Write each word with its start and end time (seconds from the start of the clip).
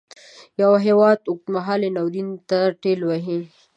یو 0.61 0.71
هیواد 0.85 1.19
اوږد 1.29 1.47
مهالي 1.55 1.89
ناورین 1.95 2.29
ته 2.49 2.59
ټېل 2.81 2.99
وهي. 3.05 3.39